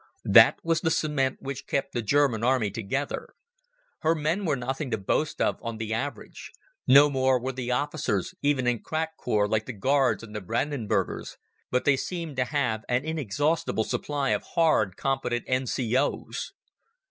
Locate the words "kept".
1.67-1.93